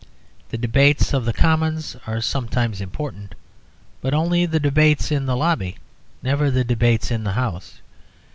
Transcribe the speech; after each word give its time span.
The 0.49 0.57
debates 0.57 1.13
of 1.13 1.25
the 1.25 1.31
Commons 1.31 1.95
are 2.07 2.21
sometimes 2.21 2.81
important; 2.81 3.35
but 4.01 4.15
only 4.15 4.47
the 4.47 4.59
debates 4.59 5.11
in 5.11 5.27
the 5.27 5.37
Lobby, 5.37 5.75
never 6.23 6.49
the 6.49 6.63
debates 6.63 7.11
in 7.11 7.23
the 7.23 7.33
House. 7.33 7.81